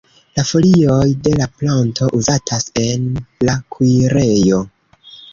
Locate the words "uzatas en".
2.19-3.03